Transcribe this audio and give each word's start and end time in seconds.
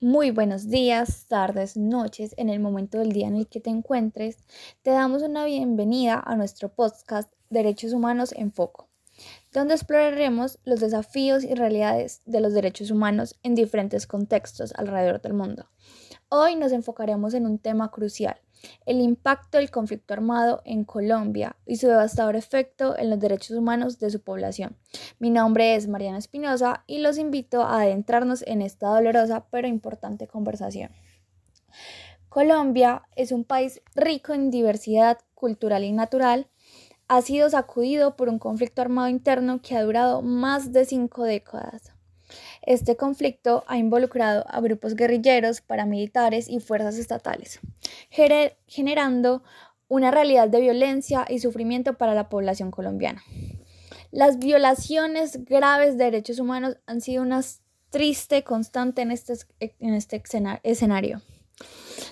Muy 0.00 0.30
buenos 0.30 0.68
días, 0.68 1.24
tardes, 1.26 1.74
noches, 1.78 2.34
en 2.36 2.50
el 2.50 2.60
momento 2.60 2.98
del 2.98 3.12
día 3.12 3.28
en 3.28 3.36
el 3.36 3.48
que 3.48 3.60
te 3.60 3.70
encuentres. 3.70 4.36
Te 4.82 4.90
damos 4.90 5.22
una 5.22 5.46
bienvenida 5.46 6.22
a 6.22 6.36
nuestro 6.36 6.68
podcast 6.68 7.32
Derechos 7.48 7.94
Humanos 7.94 8.34
en 8.36 8.52
Foco, 8.52 8.90
donde 9.54 9.72
exploraremos 9.72 10.58
los 10.66 10.80
desafíos 10.80 11.44
y 11.44 11.54
realidades 11.54 12.20
de 12.26 12.40
los 12.40 12.52
derechos 12.52 12.90
humanos 12.90 13.38
en 13.42 13.54
diferentes 13.54 14.06
contextos 14.06 14.74
alrededor 14.76 15.22
del 15.22 15.32
mundo. 15.32 15.70
Hoy 16.28 16.56
nos 16.56 16.72
enfocaremos 16.72 17.32
en 17.32 17.46
un 17.46 17.58
tema 17.58 17.90
crucial, 17.90 18.38
el 18.86 19.00
impacto 19.00 19.58
del 19.58 19.70
conflicto 19.70 20.14
armado 20.14 20.62
en 20.64 20.84
Colombia 20.84 21.56
y 21.66 21.76
su 21.76 21.88
devastador 21.88 22.36
efecto 22.36 22.96
en 22.96 23.10
los 23.10 23.18
derechos 23.18 23.56
humanos 23.56 23.98
de 23.98 24.10
su 24.10 24.20
población. 24.20 24.76
Mi 25.18 25.30
nombre 25.30 25.74
es 25.74 25.88
Mariana 25.88 26.18
Espinosa 26.18 26.84
y 26.86 26.98
los 26.98 27.18
invito 27.18 27.62
a 27.62 27.82
adentrarnos 27.82 28.42
en 28.46 28.62
esta 28.62 28.88
dolorosa 28.88 29.46
pero 29.50 29.68
importante 29.68 30.26
conversación. 30.26 30.90
Colombia 32.28 33.02
es 33.16 33.32
un 33.32 33.44
país 33.44 33.80
rico 33.94 34.34
en 34.34 34.50
diversidad 34.50 35.18
cultural 35.34 35.84
y 35.84 35.92
natural. 35.92 36.48
Ha 37.08 37.22
sido 37.22 37.48
sacudido 37.48 38.16
por 38.16 38.28
un 38.28 38.38
conflicto 38.38 38.82
armado 38.82 39.08
interno 39.08 39.62
que 39.62 39.76
ha 39.76 39.82
durado 39.82 40.22
más 40.22 40.72
de 40.72 40.84
cinco 40.84 41.24
décadas. 41.24 41.95
Este 42.66 42.96
conflicto 42.96 43.64
ha 43.68 43.78
involucrado 43.78 44.44
a 44.48 44.60
grupos 44.60 44.96
guerrilleros, 44.96 45.60
paramilitares 45.60 46.48
y 46.48 46.58
fuerzas 46.58 46.98
estatales, 46.98 47.60
generando 48.66 49.44
una 49.88 50.10
realidad 50.10 50.48
de 50.48 50.60
violencia 50.60 51.24
y 51.28 51.38
sufrimiento 51.38 51.94
para 51.94 52.14
la 52.14 52.28
población 52.28 52.72
colombiana. 52.72 53.22
Las 54.10 54.38
violaciones 54.38 55.44
graves 55.44 55.96
de 55.96 56.04
derechos 56.04 56.40
humanos 56.40 56.76
han 56.86 57.00
sido 57.00 57.22
una 57.22 57.40
triste 57.90 58.42
constante 58.42 59.02
en 59.02 59.12
este, 59.12 59.34
este 59.60 60.22
escenario. 60.64 61.22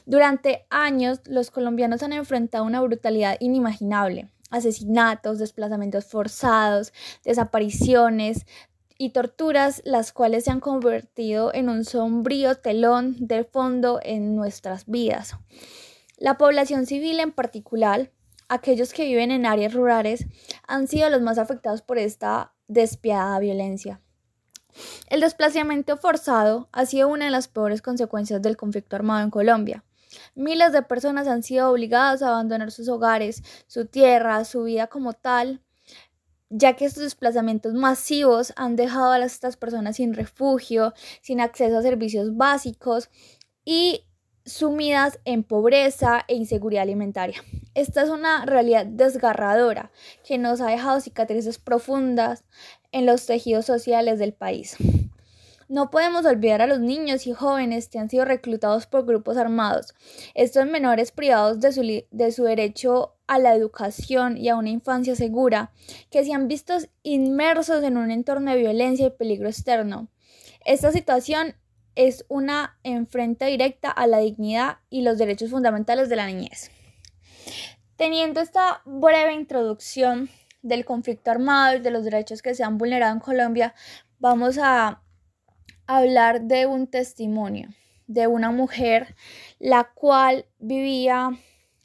Durante 0.06 0.66
años, 0.70 1.20
los 1.24 1.50
colombianos 1.50 2.02
han 2.04 2.12
enfrentado 2.12 2.64
una 2.64 2.80
brutalidad 2.80 3.36
inimaginable 3.40 4.30
asesinatos, 4.54 5.38
desplazamientos 5.38 6.06
forzados, 6.06 6.92
desapariciones, 7.24 8.46
y 9.04 9.10
torturas, 9.10 9.82
las 9.84 10.12
cuales 10.12 10.44
se 10.44 10.50
han 10.50 10.60
convertido 10.60 11.52
en 11.52 11.68
un 11.68 11.84
sombrío 11.84 12.54
telón 12.54 13.16
de 13.18 13.44
fondo 13.44 14.00
en 14.02 14.34
nuestras 14.34 14.86
vidas. 14.86 15.36
La 16.16 16.38
población 16.38 16.86
civil 16.86 17.20
en 17.20 17.32
particular, 17.32 18.10
aquellos 18.48 18.94
que 18.94 19.04
viven 19.04 19.30
en 19.30 19.44
áreas 19.44 19.74
rurales, 19.74 20.26
han 20.66 20.88
sido 20.88 21.10
los 21.10 21.20
más 21.20 21.36
afectados 21.36 21.82
por 21.82 21.98
esta 21.98 22.54
despiadada 22.66 23.38
violencia. 23.40 24.00
El 25.08 25.20
desplazamiento 25.20 25.98
forzado 25.98 26.68
ha 26.72 26.86
sido 26.86 27.08
una 27.08 27.26
de 27.26 27.30
las 27.30 27.48
peores 27.48 27.82
consecuencias 27.82 28.40
del 28.40 28.56
conflicto 28.56 28.96
armado 28.96 29.22
en 29.22 29.30
Colombia. 29.30 29.84
Miles 30.34 30.72
de 30.72 30.82
personas 30.82 31.28
han 31.28 31.42
sido 31.42 31.70
obligadas 31.70 32.22
a 32.22 32.28
abandonar 32.28 32.70
sus 32.70 32.88
hogares, 32.88 33.42
su 33.66 33.84
tierra, 33.86 34.44
su 34.44 34.62
vida 34.62 34.86
como 34.86 35.12
tal, 35.12 35.63
ya 36.50 36.74
que 36.74 36.84
estos 36.84 37.02
desplazamientos 37.02 37.74
masivos 37.74 38.52
han 38.56 38.76
dejado 38.76 39.12
a 39.12 39.24
estas 39.24 39.56
personas 39.56 39.96
sin 39.96 40.14
refugio, 40.14 40.94
sin 41.20 41.40
acceso 41.40 41.78
a 41.78 41.82
servicios 41.82 42.36
básicos 42.36 43.10
y 43.64 44.04
sumidas 44.44 45.18
en 45.24 45.42
pobreza 45.42 46.24
e 46.28 46.34
inseguridad 46.34 46.82
alimentaria. 46.82 47.42
Esta 47.74 48.02
es 48.02 48.10
una 48.10 48.44
realidad 48.44 48.86
desgarradora 48.86 49.90
que 50.26 50.38
nos 50.38 50.60
ha 50.60 50.66
dejado 50.66 51.00
cicatrices 51.00 51.58
profundas 51.58 52.44
en 52.92 53.06
los 53.06 53.26
tejidos 53.26 53.64
sociales 53.64 54.18
del 54.18 54.34
país. 54.34 54.76
No 55.68 55.90
podemos 55.90 56.24
olvidar 56.26 56.62
a 56.62 56.66
los 56.66 56.80
niños 56.80 57.26
y 57.26 57.32
jóvenes 57.32 57.88
que 57.88 57.98
han 57.98 58.10
sido 58.10 58.24
reclutados 58.24 58.86
por 58.86 59.06
grupos 59.06 59.36
armados. 59.36 59.94
Estos 60.34 60.66
menores 60.66 61.12
privados 61.12 61.60
de 61.60 61.72
su, 61.72 61.82
de 62.10 62.32
su 62.32 62.44
derecho 62.44 63.14
a 63.26 63.38
la 63.38 63.54
educación 63.54 64.36
y 64.36 64.48
a 64.48 64.56
una 64.56 64.70
infancia 64.70 65.16
segura, 65.16 65.72
que 66.10 66.24
se 66.24 66.32
han 66.32 66.48
visto 66.48 66.74
inmersos 67.02 67.82
en 67.82 67.96
un 67.96 68.10
entorno 68.10 68.50
de 68.50 68.58
violencia 68.58 69.06
y 69.06 69.10
peligro 69.10 69.48
externo. 69.48 70.08
Esta 70.64 70.92
situación 70.92 71.54
es 71.94 72.24
una 72.28 72.78
enfrenta 72.82 73.46
directa 73.46 73.90
a 73.90 74.06
la 74.06 74.18
dignidad 74.18 74.78
y 74.90 75.02
los 75.02 75.18
derechos 75.18 75.50
fundamentales 75.50 76.08
de 76.08 76.16
la 76.16 76.26
niñez. 76.26 76.70
Teniendo 77.96 78.40
esta 78.40 78.82
breve 78.84 79.34
introducción 79.34 80.28
del 80.62 80.84
conflicto 80.84 81.30
armado 81.30 81.76
y 81.76 81.80
de 81.80 81.90
los 81.90 82.04
derechos 82.04 82.42
que 82.42 82.54
se 82.54 82.64
han 82.64 82.78
vulnerado 82.78 83.12
en 83.12 83.20
Colombia, 83.20 83.74
vamos 84.18 84.58
a 84.60 85.03
hablar 85.86 86.42
de 86.42 86.66
un 86.66 86.86
testimonio 86.86 87.68
de 88.06 88.26
una 88.26 88.50
mujer 88.50 89.14
la 89.58 89.84
cual 89.94 90.46
vivía 90.58 91.30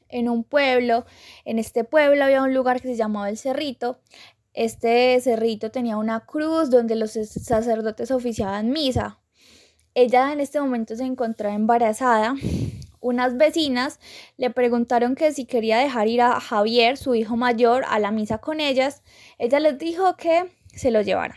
en 0.09 0.29
un 0.29 0.43
pueblo. 0.43 1.05
En 1.45 1.59
este 1.59 1.83
pueblo 1.83 2.23
había 2.23 2.43
un 2.43 2.53
lugar 2.53 2.81
que 2.81 2.89
se 2.89 2.95
llamaba 2.95 3.29
el 3.29 3.37
Cerrito. 3.37 3.99
Este 4.53 5.19
cerrito 5.21 5.71
tenía 5.71 5.97
una 5.97 6.21
cruz 6.21 6.69
donde 6.69 6.95
los 6.95 7.11
sacerdotes 7.11 8.11
oficiaban 8.11 8.71
misa. 8.71 9.19
Ella 9.93 10.33
en 10.33 10.39
este 10.39 10.59
momento 10.59 10.95
se 10.95 11.03
encontraba 11.03 11.55
embarazada. 11.55 12.35
Unas 12.99 13.37
vecinas 13.37 13.99
le 14.37 14.49
preguntaron 14.49 15.16
que 15.16 15.31
si 15.31 15.45
quería 15.45 15.77
dejar 15.77 16.07
ir 16.07 16.21
a 16.21 16.39
Javier, 16.39 16.97
su 16.97 17.16
hijo 17.16 17.37
mayor, 17.37 17.85
a 17.87 17.99
la 17.99 18.11
misa 18.11 18.39
con 18.39 18.59
ellas. 18.59 19.03
Ella 19.37 19.59
les 19.59 19.77
dijo 19.77 20.17
que 20.17 20.51
se 20.73 20.91
lo 20.91 21.01
llevara. 21.01 21.35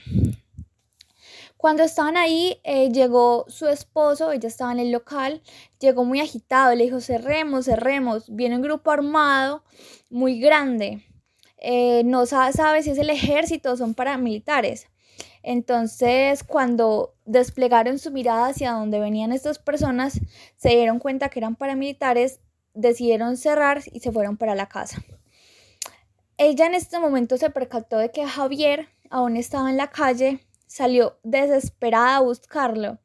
Cuando 1.62 1.84
estaban 1.84 2.16
ahí, 2.16 2.60
eh, 2.64 2.90
llegó 2.90 3.44
su 3.46 3.68
esposo, 3.68 4.32
ella 4.32 4.48
estaba 4.48 4.72
en 4.72 4.80
el 4.80 4.90
local, 4.90 5.42
llegó 5.78 6.04
muy 6.04 6.18
agitado, 6.18 6.74
le 6.74 6.82
dijo, 6.82 7.00
cerremos, 7.00 7.66
cerremos, 7.66 8.24
viene 8.34 8.56
un 8.56 8.62
grupo 8.62 8.90
armado 8.90 9.62
muy 10.10 10.40
grande, 10.40 11.06
eh, 11.58 12.02
no 12.04 12.26
sabe, 12.26 12.82
si 12.82 12.90
es 12.90 12.98
el 12.98 13.10
ejército 13.10 13.70
o 13.70 13.76
son 13.76 13.94
paramilitares. 13.94 14.88
Entonces, 15.44 16.42
cuando 16.42 17.14
desplegaron 17.26 18.00
su 18.00 18.10
mirada 18.10 18.48
hacia 18.48 18.72
donde 18.72 18.98
venían 18.98 19.30
estas 19.30 19.60
personas, 19.60 20.18
se 20.56 20.70
dieron 20.70 20.98
cuenta 20.98 21.28
que 21.28 21.38
eran 21.38 21.54
paramilitares, 21.54 22.40
decidieron 22.74 23.36
cerrar 23.36 23.82
y 23.92 24.00
se 24.00 24.10
fueron 24.10 24.36
para 24.36 24.56
la 24.56 24.68
casa. 24.68 25.00
Ella 26.38 26.66
en 26.66 26.74
este 26.74 26.98
momento 26.98 27.36
se 27.36 27.50
percató 27.50 27.98
de 27.98 28.10
que 28.10 28.26
Javier 28.26 28.88
aún 29.10 29.36
estaba 29.36 29.70
en 29.70 29.76
la 29.76 29.90
calle 29.90 30.44
salió 30.72 31.18
desesperada 31.22 32.16
a 32.16 32.20
buscarlo. 32.20 32.98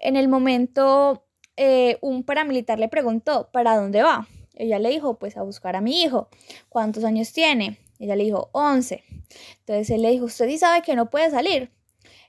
En 0.00 0.16
el 0.16 0.28
momento, 0.28 1.26
eh, 1.56 1.98
un 2.00 2.24
paramilitar 2.24 2.78
le 2.78 2.88
preguntó, 2.88 3.50
¿para 3.52 3.76
dónde 3.76 4.02
va? 4.02 4.26
Ella 4.54 4.78
le 4.78 4.88
dijo, 4.88 5.18
pues 5.18 5.36
a 5.36 5.42
buscar 5.42 5.76
a 5.76 5.82
mi 5.82 6.02
hijo. 6.02 6.28
¿Cuántos 6.70 7.04
años 7.04 7.32
tiene? 7.34 7.78
Ella 7.98 8.16
le 8.16 8.24
dijo, 8.24 8.48
11. 8.52 9.04
Entonces 9.60 9.90
él 9.90 10.00
le 10.00 10.10
dijo, 10.10 10.24
¿usted 10.24 10.48
sí 10.48 10.56
sabe 10.56 10.80
que 10.80 10.96
no 10.96 11.10
puede 11.10 11.30
salir? 11.30 11.70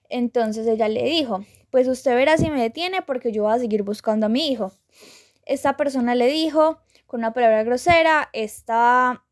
Entonces 0.10 0.68
ella 0.68 0.90
le 0.90 1.04
dijo, 1.06 1.46
pues 1.72 1.88
usted 1.88 2.14
verá 2.16 2.38
si 2.38 2.50
me 2.50 2.62
detiene 2.62 3.02
porque 3.02 3.32
yo 3.32 3.44
voy 3.44 3.54
a 3.54 3.60
seguir 3.60 3.84
buscando 3.84 4.26
a 4.26 4.30
mi 4.30 4.50
hijo. 4.52 4.74
Esta 5.46 5.78
persona 5.78 6.14
le 6.14 6.28
dijo 6.28 6.80
con 7.08 7.22
una 7.22 7.34
palabra 7.34 7.64
grosera, 7.64 8.30
esta 8.34 9.24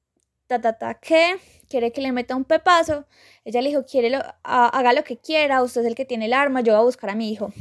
ta 0.52 0.60
ta 0.60 0.74
ta 0.74 0.94
que 0.96 1.40
quiere 1.70 1.92
que 1.92 2.02
le 2.02 2.12
meta 2.12 2.36
un 2.36 2.44
pepazo. 2.44 3.06
Ella 3.46 3.62
le 3.62 3.70
dijo, 3.70 3.86
quiere 3.86 4.20
haga 4.44 4.94
lo 4.94 5.04
que 5.04 5.18
quiera, 5.18 5.64
usted 5.64 5.82
es 5.82 5.88
el 5.88 5.96
que 5.96 6.06
tiene 6.06 6.26
el 6.26 6.34
arma, 6.34 6.62
yo 6.62 6.74
voy 6.74 6.82
a 6.82 6.86
buscar 6.86 7.10
a 7.10 7.16
mi 7.16 7.32
hijo. 7.32 7.54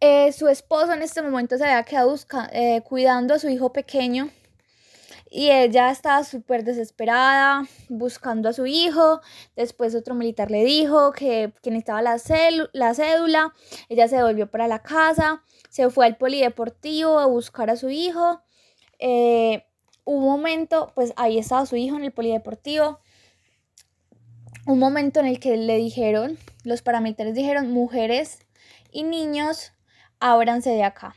Eh, 0.00 0.32
su 0.32 0.48
esposo 0.48 0.92
en 0.92 1.02
este 1.02 1.22
momento 1.22 1.56
se 1.58 1.64
había 1.64 1.82
quedado 1.84 2.14
eh, 2.52 2.82
cuidando 2.82 3.34
a 3.34 3.38
su 3.38 3.48
hijo 3.48 3.72
pequeño 3.72 4.30
y 5.30 5.50
ella 5.50 5.90
estaba 5.90 6.24
súper 6.24 6.64
desesperada 6.64 7.64
buscando 7.88 8.48
a 8.48 8.52
su 8.52 8.66
hijo. 8.66 9.20
Después 9.56 9.94
otro 9.94 10.14
militar 10.14 10.50
le 10.50 10.64
dijo 10.64 11.12
que, 11.12 11.52
que 11.62 11.70
necesitaba 11.70 12.02
la, 12.02 12.16
la 12.72 12.94
cédula. 12.94 13.54
Ella 13.88 14.08
se 14.08 14.22
volvió 14.22 14.50
para 14.50 14.68
la 14.68 14.82
casa, 14.82 15.42
se 15.68 15.90
fue 15.90 16.06
al 16.06 16.16
polideportivo 16.16 17.18
a 17.18 17.26
buscar 17.26 17.70
a 17.70 17.76
su 17.76 17.90
hijo. 17.90 18.40
Eh, 18.98 19.67
un 20.08 20.24
momento, 20.24 20.90
pues 20.94 21.12
ahí 21.16 21.38
estaba 21.38 21.66
su 21.66 21.76
hijo 21.76 21.96
en 21.96 22.04
el 22.04 22.12
polideportivo, 22.12 22.98
un 24.66 24.78
momento 24.78 25.20
en 25.20 25.26
el 25.26 25.38
que 25.38 25.54
le 25.58 25.76
dijeron, 25.76 26.38
los 26.64 26.80
paramilitares 26.80 27.34
dijeron, 27.34 27.70
mujeres 27.70 28.38
y 28.90 29.02
niños, 29.02 29.72
ábranse 30.18 30.70
de 30.70 30.82
acá. 30.82 31.14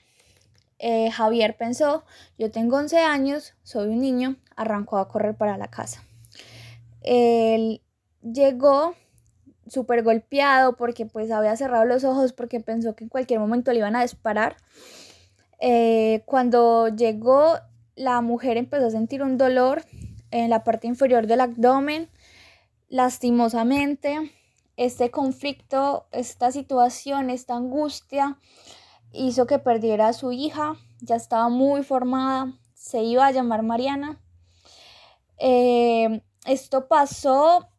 Eh, 0.77 1.09
Javier 1.09 1.55
pensó, 1.55 2.03
yo 2.37 2.51
tengo 2.51 2.75
11 2.75 2.99
años, 2.99 3.53
soy 3.63 3.87
un 3.87 4.01
niño, 4.01 4.35
arrancó 4.57 4.97
a 4.97 5.07
correr 5.07 5.35
para 5.35 5.57
la 5.57 5.69
casa. 5.69 6.03
Él 7.01 7.81
llegó 8.21 8.93
súper 9.67 10.03
golpeado 10.03 10.75
porque 10.75 11.05
pues 11.05 11.31
había 11.31 11.55
cerrado 11.55 11.85
los 11.85 12.03
ojos 12.03 12.33
porque 12.33 12.59
pensó 12.59 12.93
que 12.93 13.05
en 13.05 13.09
cualquier 13.09 13.39
momento 13.39 13.71
le 13.71 13.79
iban 13.79 13.95
a 13.95 14.01
disparar. 14.01 14.57
Eh, 15.61 16.23
cuando 16.25 16.89
llegó 16.89 17.57
la 17.95 18.21
mujer 18.21 18.57
empezó 18.57 18.87
a 18.87 18.91
sentir 18.91 19.23
un 19.23 19.37
dolor 19.37 19.83
en 20.31 20.49
la 20.49 20.63
parte 20.63 20.87
inferior 20.87 21.27
del 21.27 21.41
abdomen. 21.41 22.09
Lastimosamente, 22.89 24.31
este 24.77 25.11
conflicto, 25.11 26.07
esta 26.11 26.51
situación, 26.51 27.29
esta 27.29 27.55
angustia, 27.55 28.37
hizo 29.13 29.45
que 29.45 29.59
perdiera 29.59 30.07
a 30.07 30.13
su 30.13 30.31
hija, 30.31 30.75
ya 31.01 31.15
estaba 31.15 31.49
muy 31.49 31.83
formada, 31.83 32.57
se 32.73 33.03
iba 33.03 33.27
a 33.27 33.31
llamar 33.31 33.63
Mariana. 33.63 34.19
Eh, 35.37 36.21
esto 36.45 36.87
pasó 36.87 37.69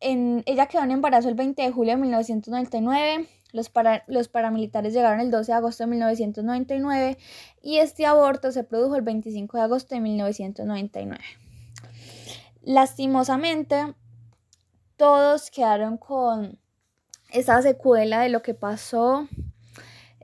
en, 0.00 0.42
ella 0.46 0.66
quedó 0.66 0.82
en 0.82 0.90
embarazo 0.90 1.28
el 1.28 1.34
20 1.34 1.62
de 1.62 1.70
julio 1.70 1.94
de 1.94 2.00
1999. 2.00 3.28
Los, 3.52 3.70
los, 4.06 4.28
paramilitares 4.28 4.94
llegaron 4.94 5.20
el 5.20 5.30
12 5.30 5.52
de 5.52 5.56
agosto 5.56 5.84
de 5.84 5.90
1999 5.90 7.18
y 7.62 7.78
este 7.78 8.06
aborto 8.06 8.52
se 8.52 8.64
produjo 8.64 8.96
el 8.96 9.02
25 9.02 9.56
de 9.56 9.62
agosto 9.62 9.94
de 9.94 10.00
1999. 10.00 11.22
Lastimosamente, 12.62 13.94
todos 14.96 15.50
quedaron 15.50 15.96
con 15.96 16.58
esa 17.32 17.62
secuela 17.62 18.20
de 18.20 18.28
lo 18.28 18.42
que 18.42 18.54
pasó. 18.54 19.28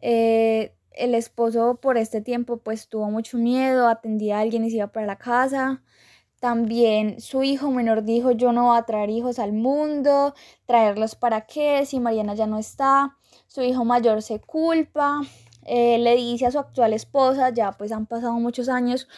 Eh, 0.02 0.74
el 0.92 1.14
esposo 1.14 1.78
por 1.80 1.96
este 1.96 2.20
tiempo 2.20 2.58
pues 2.58 2.88
tuvo 2.88 3.10
mucho 3.10 3.38
miedo, 3.38 3.88
atendía 3.88 4.38
a 4.38 4.40
alguien 4.40 4.64
y 4.64 4.70
se 4.70 4.76
iba 4.76 4.88
para 4.88 5.06
la 5.06 5.16
casa. 5.16 5.82
También 6.40 7.20
su 7.20 7.42
hijo 7.42 7.70
menor 7.70 8.04
dijo 8.04 8.30
yo 8.30 8.52
no 8.52 8.66
voy 8.66 8.78
a 8.78 8.82
traer 8.82 9.08
hijos 9.10 9.38
al 9.38 9.52
mundo, 9.52 10.34
traerlos 10.66 11.14
para 11.14 11.42
qué 11.46 11.86
si 11.86 11.98
Mariana 11.98 12.34
ya 12.34 12.46
no 12.46 12.58
está. 12.58 13.16
Su 13.46 13.62
hijo 13.62 13.84
mayor 13.84 14.22
se 14.22 14.40
culpa, 14.40 15.22
eh, 15.64 15.98
le 15.98 16.14
dice 16.16 16.46
a 16.46 16.50
su 16.50 16.58
actual 16.58 16.92
esposa, 16.92 17.50
ya 17.50 17.72
pues 17.72 17.90
han 17.90 18.06
pasado 18.06 18.34
muchos 18.34 18.68
años, 18.68 19.08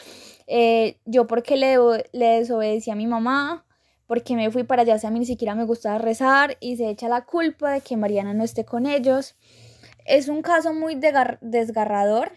eh, 0.47 0.99
yo 1.05 1.27
porque 1.27 1.57
le, 1.57 1.77
le 2.13 2.27
desobedecí 2.39 2.91
a 2.91 2.95
mi 2.95 3.07
mamá, 3.07 3.67
porque 4.07 4.37
me 4.37 4.51
fui 4.51 4.63
para 4.63 4.83
allá, 4.83 4.99
si 4.99 5.07
a 5.07 5.11
mí 5.11 5.19
ni 5.19 5.27
siquiera 5.27 5.55
me 5.55 5.65
gustaba 5.65 5.99
rezar 5.99 6.57
y 6.61 6.77
se 6.77 6.89
echa 6.89 7.09
la 7.09 7.27
culpa 7.27 7.73
de 7.73 7.81
que 7.81 7.97
Mariana 7.97 8.33
no 8.33 8.45
esté 8.45 8.65
con 8.65 8.87
ellos. 8.87 9.35
Es 10.07 10.29
un 10.29 10.41
caso 10.41 10.73
muy 10.73 10.95
desgarrador 10.95 12.33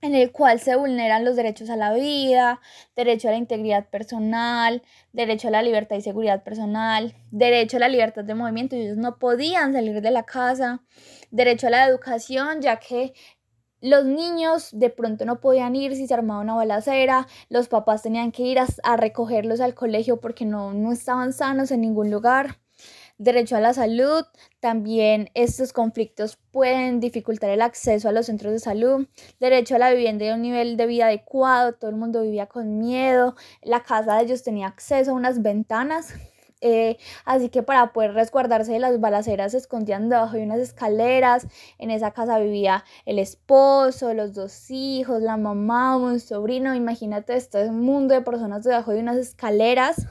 en 0.00 0.14
el 0.14 0.30
cual 0.32 0.60
se 0.60 0.76
vulneran 0.76 1.24
los 1.24 1.36
derechos 1.36 1.70
a 1.70 1.76
la 1.76 1.92
vida, 1.92 2.60
derecho 2.94 3.28
a 3.28 3.32
la 3.32 3.36
integridad 3.36 3.88
personal, 3.88 4.82
derecho 5.12 5.48
a 5.48 5.50
la 5.50 5.62
libertad 5.62 5.96
y 5.96 6.02
seguridad 6.02 6.44
personal, 6.44 7.14
derecho 7.30 7.78
a 7.78 7.80
la 7.80 7.88
libertad 7.88 8.24
de 8.24 8.34
movimiento, 8.34 8.76
ellos 8.76 8.96
no 8.96 9.18
podían 9.18 9.72
salir 9.72 10.00
de 10.00 10.10
la 10.10 10.24
casa, 10.24 10.82
derecho 11.30 11.66
a 11.66 11.70
la 11.70 11.86
educación, 11.86 12.60
ya 12.60 12.78
que 12.78 13.12
los 13.80 14.04
niños 14.04 14.70
de 14.72 14.90
pronto 14.90 15.24
no 15.24 15.40
podían 15.40 15.76
ir 15.76 15.94
si 15.94 16.06
se 16.06 16.14
armaba 16.14 16.40
una 16.40 16.54
balacera, 16.54 17.26
los 17.48 17.68
papás 17.68 18.02
tenían 18.02 18.32
que 18.32 18.42
ir 18.42 18.58
a, 18.58 18.96
recogerlos 18.96 19.60
al 19.60 19.74
colegio 19.74 20.20
porque 20.20 20.44
no, 20.44 20.72
no 20.72 20.92
estaban 20.92 21.32
sanos 21.32 21.70
en 21.70 21.82
ningún 21.82 22.10
lugar. 22.10 22.58
Derecho 23.18 23.56
a 23.56 23.60
la 23.60 23.74
salud, 23.74 24.24
también 24.60 25.28
estos 25.34 25.72
conflictos 25.72 26.38
pueden 26.52 27.00
dificultar 27.00 27.50
el 27.50 27.62
acceso 27.62 28.08
a 28.08 28.12
los 28.12 28.26
centros 28.26 28.52
de 28.52 28.60
salud. 28.60 29.06
Derecho 29.40 29.74
a 29.74 29.78
la 29.78 29.90
vivienda 29.90 30.24
y 30.24 30.30
un 30.30 30.42
nivel 30.42 30.76
de 30.76 30.86
vida 30.86 31.06
adecuado, 31.06 31.74
todo 31.74 31.90
el 31.90 31.96
mundo 31.96 32.22
vivía 32.22 32.46
con 32.46 32.78
miedo, 32.78 33.34
la 33.62 33.82
casa 33.82 34.16
de 34.16 34.24
ellos 34.24 34.42
tenía 34.42 34.68
acceso 34.68 35.10
a 35.10 35.14
unas 35.14 35.42
ventanas 35.42 36.14
eh, 36.60 36.96
así 37.24 37.50
que 37.50 37.62
para 37.62 37.92
poder 37.92 38.14
resguardarse 38.14 38.72
de 38.72 38.78
las 38.80 39.00
balaceras 39.00 39.52
se 39.52 39.58
escondían 39.58 40.08
debajo 40.08 40.36
de 40.36 40.42
unas 40.42 40.58
escaleras. 40.58 41.46
En 41.78 41.90
esa 41.90 42.12
casa 42.12 42.38
vivía 42.38 42.84
el 43.06 43.18
esposo, 43.18 44.14
los 44.14 44.34
dos 44.34 44.70
hijos, 44.70 45.22
la 45.22 45.36
mamá, 45.36 45.96
un 45.96 46.20
sobrino. 46.20 46.74
Imagínate, 46.74 47.36
esto 47.36 47.58
es 47.58 47.68
un 47.70 47.80
mundo 47.80 48.14
de 48.14 48.22
personas 48.22 48.64
debajo 48.64 48.92
de 48.92 49.00
unas 49.00 49.16
escaleras. 49.16 50.06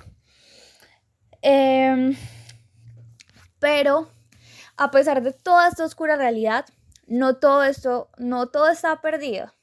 Em, 1.42 2.16
pero 3.60 4.10
a 4.78 4.92
pesar 4.92 5.24
de 5.24 5.34
toda 5.34 5.68
esta 5.68 5.86
oscura 5.86 6.16
realidad, 6.16 6.66
no 7.08 7.38
todo 7.38 7.64
esto, 7.64 8.10
no 8.18 8.48
todo 8.48 8.70
está 8.70 9.02
perdido. 9.02 9.54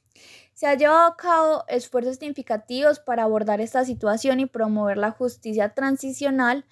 Se 0.54 0.66
han 0.66 0.78
llevado 0.78 1.06
a 1.06 1.16
cabo 1.16 1.64
esfuerzos 1.68 2.16
significativos 2.16 3.00
para 3.00 3.24
abordar 3.24 3.60
esta 3.60 3.84
situación 3.84 4.40
y 4.40 4.46
promover 4.46 4.98
la 4.98 5.10
justicia 5.10 5.70
transicional. 5.70 6.64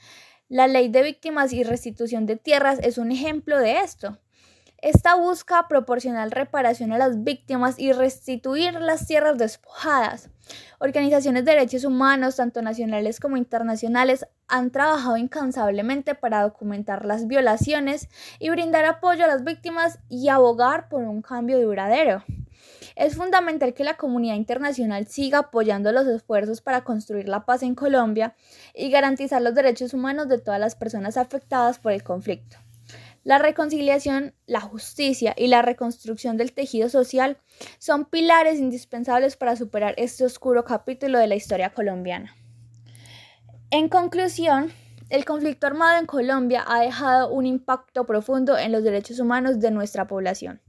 La 0.49 0.69
ley 0.69 0.89
de 0.89 1.03
víctimas 1.03 1.53
y 1.53 1.65
restitución 1.65 2.27
de 2.27 2.37
tierras 2.37 2.79
es 2.83 2.99
un 2.99 3.11
ejemplo 3.11 3.59
de 3.59 3.81
esto. 3.81 4.19
Esta 4.83 5.15
busca 5.15 5.69
proporcionar 5.69 6.31
reparación 6.31 6.93
a 6.93 6.99
las 6.99 7.23
víctimas 7.23 7.79
y 7.79 7.93
restituir 7.93 8.75
las 8.75 9.07
tierras 9.07 9.39
despojadas. 9.39 10.29
Organizaciones 10.81 11.45
de 11.45 11.53
derechos 11.53 11.85
humanos, 11.85 12.35
tanto 12.35 12.63
nacionales 12.63 13.21
como 13.21 13.37
internacionales, 13.37 14.27
han 14.49 14.73
trabajado 14.73 15.17
incansablemente 15.17 16.17
para 16.17 16.43
documentar 16.43 17.05
las 17.05 17.29
violaciones 17.29 18.09
y 18.41 18.51
brindar 18.51 18.85
apoyo 18.85 19.23
a 19.23 19.29
las 19.29 19.45
víctimas 19.45 20.01
y 20.09 20.29
abogar 20.29 20.89
por 20.89 21.05
un 21.05 21.23
cambio 21.23 21.61
duradero. 21.61 22.25
Es 22.97 23.15
fundamental 23.15 23.75
que 23.75 23.85
la 23.85 23.97
comunidad 23.97 24.35
internacional 24.35 25.07
siga 25.07 25.39
apoyando 25.39 25.93
los 25.93 26.09
esfuerzos 26.09 26.61
para 26.61 26.83
construir 26.83 27.29
la 27.29 27.45
paz 27.45 27.63
en 27.63 27.77
Colombia 27.77 28.35
y 28.75 28.91
garantizar 28.91 29.43
los 29.43 29.55
derechos 29.55 29.95
humanos 29.95 30.27
de 30.27 30.39
todas 30.39 30.59
las 30.59 30.75
personas 30.75 31.17
afectadas 31.17 31.79
por 31.79 31.93
el 31.93 32.03
conflicto. 32.03 32.57
La 33.25 33.39
reconciliación, 33.39 34.35
la 34.47 34.61
justicia 34.61 35.33
y 35.37 35.47
la 35.47 35.63
reconstrucción 35.63 36.37
del 36.37 36.53
tejido 36.53 36.89
social 36.89 37.39
son 37.79 38.05
pilares 38.05 38.59
indispensables 38.59 39.37
para 39.37 39.55
superar 39.55 39.95
este 39.97 40.25
oscuro 40.25 40.65
capítulo 40.65 41.19
de 41.21 41.29
la 41.29 41.37
historia 41.37 41.71
colombiana. 41.71 42.35
En 43.71 43.89
conclusión, 43.89 44.73
el 45.09 45.25
conflicto 45.25 45.69
armado 45.69 46.01
en 46.01 46.07
Colombia 46.07 46.65
ha 46.67 46.81
dejado 46.81 47.31
un 47.33 47.47
impacto 47.47 48.07
profundo 48.07 48.59
en 48.59 48.73
los 48.73 48.83
derechos 48.83 49.21
humanos 49.21 49.61
de 49.61 49.71
nuestra 49.71 50.07
población. 50.09 50.61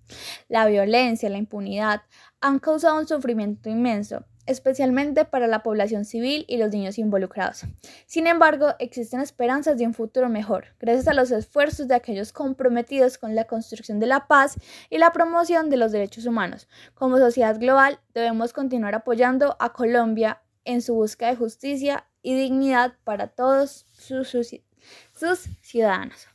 La 0.48 0.68
violencia, 0.68 1.30
la 1.30 1.38
impunidad 1.38 2.02
han 2.40 2.60
causado 2.60 3.00
un 3.00 3.08
sufrimiento 3.08 3.70
inmenso, 3.70 4.26
especialmente 4.46 5.26
para 5.26 5.48
la 5.48 5.64
población 5.64 6.06
civil 6.06 6.46
y 6.48 6.58
los 6.58 6.72
niños 6.72 6.98
involucrados. 6.98 7.64
Sin 8.06 8.28
embargo, 8.28 8.74
existen 8.80 9.22
esperanzas 9.22 9.78
de 9.78 9.86
un 9.86 9.94
futuro 9.94 10.30
mejor, 10.30 10.66
gracias 10.80 11.08
a 11.08 11.14
los 11.14 11.32
esfuerzos 11.32 11.88
de 11.88 11.96
aquellos 11.96 12.34
comprometidos 12.34 13.18
con 13.18 13.36
la 13.36 13.46
construcción 13.46 14.00
de 14.00 14.08
la 14.08 14.28
paz 14.28 14.56
y 14.90 14.98
la 14.98 15.14
promoción 15.14 15.70
de 15.70 15.78
los 15.78 15.92
derechos 15.92 16.26
humanos. 16.26 16.68
Como 16.94 17.18
sociedad 17.18 17.60
global, 17.60 18.00
debemos 18.14 18.54
continuar 18.54 18.96
apoyando 18.96 19.56
a 19.60 19.74
Colombia 19.74 20.42
en 20.66 20.82
su 20.82 20.94
búsqueda 20.94 21.30
de 21.30 21.36
justicia 21.36 22.06
y 22.22 22.36
dignidad 22.36 22.94
para 23.04 23.28
todos 23.28 23.86
sus, 23.92 24.30
sus, 24.30 25.50
ciudadanos. 25.62 26.28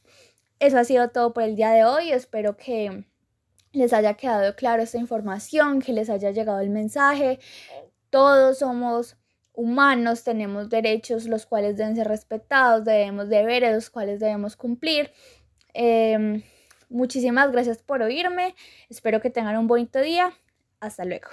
Eso 0.60 0.78
ha 0.78 0.84
sido 0.84 1.08
todo 1.10 1.32
por 1.32 1.42
el 1.44 1.56
día 1.56 1.70
de 1.70 1.84
hoy. 1.84 2.10
Espero 2.10 2.56
que 2.56 3.04
les 3.72 3.92
haya 3.92 4.14
quedado 4.14 4.54
claro 4.56 4.82
esta 4.82 4.98
información, 4.98 5.80
que 5.80 5.92
les 5.92 6.10
haya 6.10 6.30
llegado 6.30 6.60
el 6.60 6.70
mensaje. 6.70 7.38
Todos 8.10 8.58
somos 8.58 9.16
humanos, 9.52 10.22
tenemos 10.22 10.68
derechos 10.68 11.26
los 11.26 11.44
cuales 11.46 11.76
deben 11.76 11.96
ser 11.96 12.06
respetados, 12.06 12.84
debemos 12.84 13.28
deberes 13.28 13.74
los 13.74 13.90
cuales 13.90 14.20
debemos 14.20 14.56
cumplir. 14.56 15.10
Em, 15.74 16.42
muchísimas 16.88 17.50
gracias 17.50 17.78
por 17.78 18.02
oírme. 18.02 18.54
Espero 18.88 19.20
que 19.20 19.30
tengan 19.30 19.56
un 19.56 19.66
bonito 19.66 20.00
día. 20.00 20.32
Hasta 20.80 21.04
luego. 21.04 21.28